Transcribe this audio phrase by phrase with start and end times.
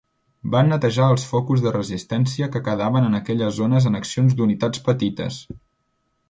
[0.53, 5.39] Van netejar els focus de resistència que quedaven en aquelles zones en accions d'unitats petites.